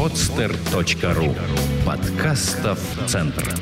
[0.00, 1.36] podster.ru
[1.84, 3.54] Подкастов Центр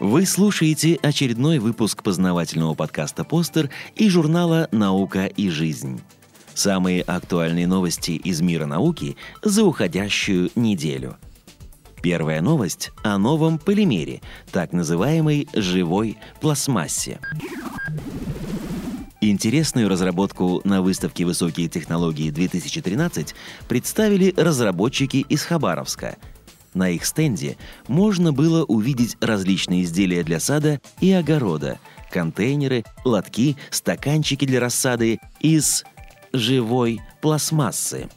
[0.00, 6.00] Вы слушаете очередной выпуск познавательного подкаста «Постер» и журнала «Наука и жизнь».
[6.52, 11.16] Самые актуальные новости из мира науки за уходящую неделю.
[12.02, 17.20] Первая новость о новом полимере, так называемой живой пластмассе.
[19.24, 23.34] Интересную разработку на выставке «Высокие технологии-2013»
[23.68, 26.16] представили разработчики из Хабаровска.
[26.74, 31.78] На их стенде можно было увидеть различные изделия для сада и огорода,
[32.10, 35.84] контейнеры, лотки, стаканчики для рассады из
[36.32, 38.08] живой пластмассы.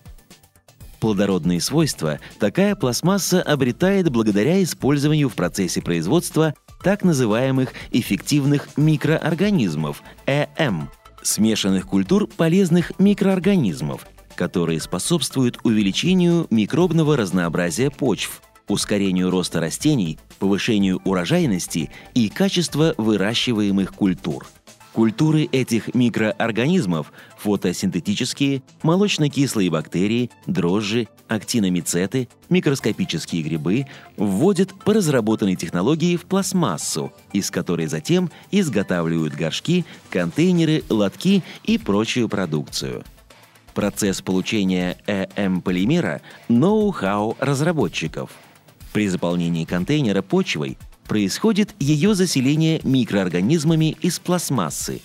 [0.99, 10.91] Плодородные свойства такая пластмасса обретает благодаря использованию в процессе производства так называемых эффективных микроорганизмов ЭМ,
[11.23, 21.89] смешанных культур полезных микроорганизмов, которые способствуют увеличению микробного разнообразия почв, ускорению роста растений, повышению урожайности
[22.13, 24.45] и качества выращиваемых культур–
[24.95, 36.23] Культуры этих микроорганизмов– фотосинтетические, молочно-кислые бактерии, дрожжи, актиномицеты, микроскопические грибы– вводят по разработанной технологии в
[36.23, 43.03] пластмассу, из которой затем изготавливают горшки, контейнеры, лотки и прочую продукцию.
[43.73, 48.29] Процесс получения ЭМ-полимера– ноу-хау разработчиков–
[48.93, 55.01] при заполнении контейнера почвой происходит ее заселение микроорганизмами из пластмассы.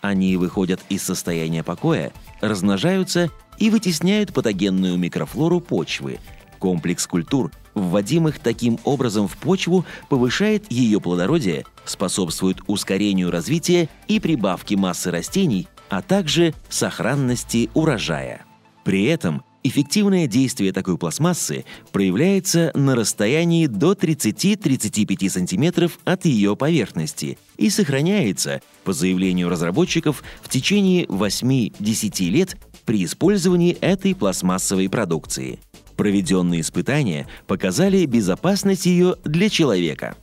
[0.00, 6.18] Они выходят из состояния покоя, размножаются и вытесняют патогенную микрофлору почвы.
[6.58, 14.76] Комплекс культур, вводимых таким образом в почву, повышает ее плодородие, способствует ускорению развития и прибавке
[14.76, 18.44] массы растений, а также сохранности урожая.
[18.84, 27.38] При этом Эффективное действие такой пластмассы проявляется на расстоянии до 30-35 см от ее поверхности
[27.58, 35.60] и сохраняется, по заявлению разработчиков, в течение 8-10 лет при использовании этой пластмассовой продукции.
[35.96, 40.16] Проведенные испытания показали безопасность ее для человека.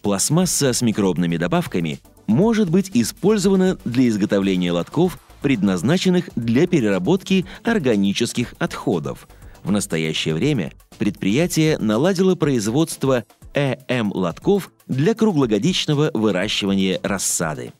[0.00, 9.28] Пластмасса с микробными добавками может быть использована для изготовления лотков предназначенных для переработки органических отходов.
[9.62, 13.24] В настоящее время предприятие наладило производство
[13.54, 17.72] ЭМ-лотков для круглогодичного выращивания рассады.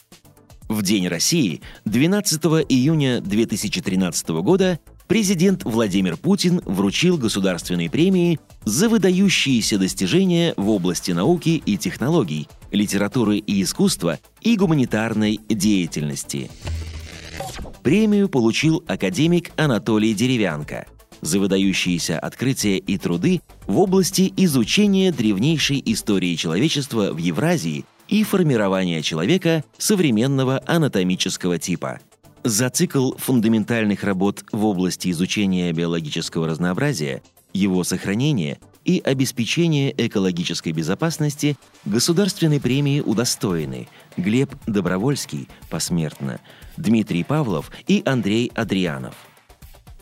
[0.68, 4.78] В День России 12 июня 2013 года
[5.08, 13.38] президент Владимир Путин вручил государственные премии за выдающиеся достижения в области науки и технологий, литературы
[13.38, 16.48] и искусства и гуманитарной деятельности.
[17.82, 20.86] Премию получил академик Анатолий Деревянко
[21.20, 29.02] за выдающиеся открытия и труды в области изучения древнейшей истории человечества в Евразии и формирования
[29.02, 32.00] человека современного анатомического типа.
[32.42, 37.22] За цикл фундаментальных работ в области изучения биологического разнообразия,
[37.52, 43.88] его сохранения и обеспечения экологической безопасности государственной премии удостоены
[44.20, 46.40] Глеб Добровольский посмертно,
[46.76, 49.14] Дмитрий Павлов и Андрей Адрианов.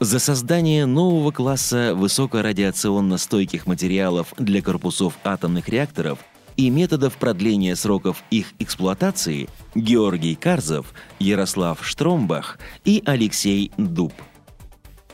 [0.00, 6.20] За создание нового класса высокорадиационно стойких материалов для корпусов атомных реакторов
[6.56, 14.12] и методов продления сроков их эксплуатации Георгий Карзов, Ярослав Штромбах и Алексей Дуб.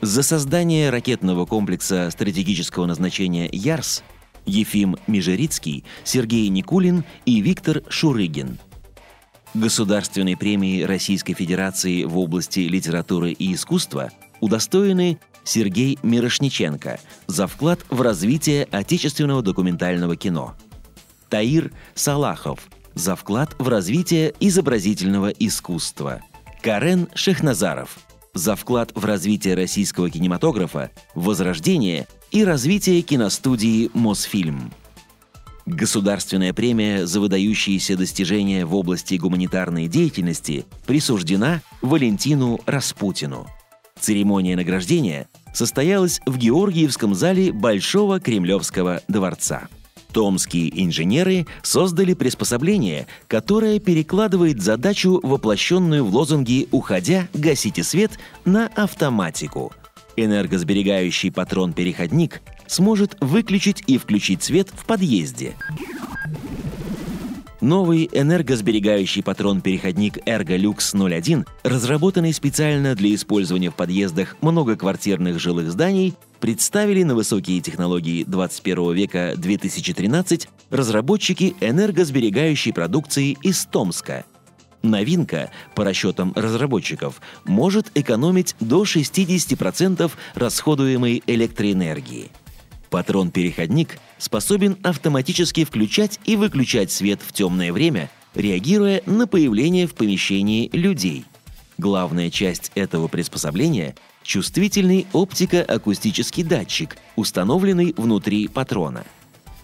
[0.01, 4.03] За создание ракетного комплекса стратегического назначения «Ярс»
[4.45, 8.59] Ефим Межерицкий, Сергей Никулин и Виктор Шурыгин–
[9.55, 14.11] Государственной премии Российской Федерации в области литературы и искусства
[14.41, 20.55] удостоены Сергей Мирошниченко за вклад в развитие отечественного документального кино,
[21.29, 22.59] Таир Салахов
[22.95, 26.21] за вклад в развитие изобразительного искусства,
[26.61, 27.97] Карен Шехназаров
[28.33, 34.73] за вклад в развитие российского кинематографа, возрождение и развитие киностудии «Мосфильм».
[35.65, 43.47] Государственная премия за выдающиеся достижения в области гуманитарной деятельности присуждена Валентину Распутину.
[43.99, 49.67] Церемония награждения состоялась в Георгиевском зале Большого Кремлевского дворца.
[50.13, 58.11] Томские инженеры создали приспособление, которое перекладывает задачу, воплощенную в лозунге «Уходя, гасите свет»
[58.45, 59.73] на автоматику.
[60.15, 65.55] Энергосберегающий патрон-переходник сможет выключить и включить свет в подъезде.
[67.65, 77.01] Новый энергосберегающий патрон-переходник Ergolux 01, разработанный специально для использования в подъездах многоквартирных жилых зданий, представили
[77.01, 84.25] на высокие технологии 21 века 2013 разработчики энергосберегающей продукции из Томска.
[84.83, 92.29] Новинка, по расчетам разработчиков, может экономить до 60% расходуемой электроэнергии–
[92.89, 100.69] Патрон-переходник способен автоматически включать и выключать свет в темное время, реагируя на появление в помещении
[100.73, 101.25] людей.
[101.77, 109.03] Главная часть этого приспособления– чувствительный оптико-акустический датчик, установленный внутри патрона.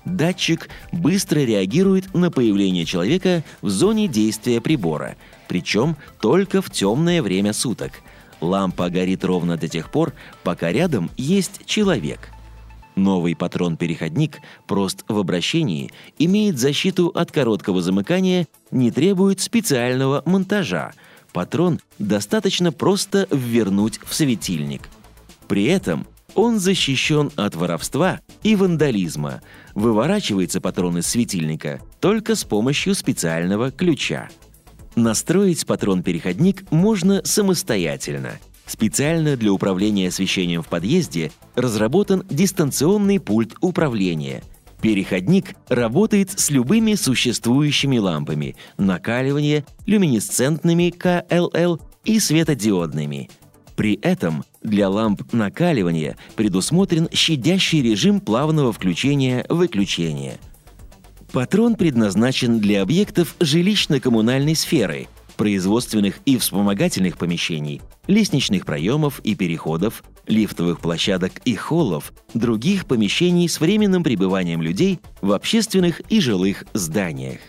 [0.03, 5.15] Датчик быстро реагирует на появление человека в зоне действия прибора,
[5.47, 8.01] причем только в темное время суток.
[8.41, 10.13] Лампа горит ровно до тех пор,
[10.43, 12.29] пока рядом есть человек–
[12.95, 20.91] Новый патрон-переходник прост в обращении, имеет защиту от короткого замыкания, не требует специального монтажа.
[21.31, 24.89] Патрон достаточно просто ввернуть в светильник.
[25.47, 26.05] При этом
[26.35, 29.41] он защищен от воровства и вандализма.
[29.73, 34.29] Выворачивается патрон из светильника только с помощью специального ключа.
[34.95, 38.39] Настроить патрон-переходник можно самостоятельно–
[38.71, 44.43] Специально для управления освещением в подъезде разработан дистанционный пульт управления.
[44.81, 53.29] Переходник работает с любыми существующими лампами– накаливание, люминесцентными КЛЛ и светодиодными.
[53.75, 60.39] При этом для ламп накаливания предусмотрен щадящий режим плавного включения-выключения.
[61.33, 65.09] Патрон предназначен для объектов жилищно-коммунальной сферы–
[65.41, 73.59] производственных и вспомогательных помещений, лестничных проемов и переходов, лифтовых площадок и холлов, других помещений с
[73.59, 77.39] временным пребыванием людей в общественных и жилых зданиях.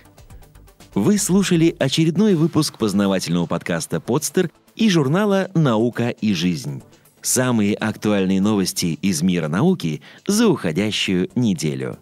[0.94, 6.82] Вы слушали очередной выпуск познавательного подкаста «Подстер» и журнала «Наука и жизнь».
[7.20, 11.98] Самые актуальные новости из мира науки за уходящую неделю.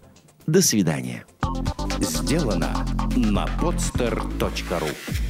[0.47, 1.25] До свидания.
[1.99, 5.30] Сделано на podster.ru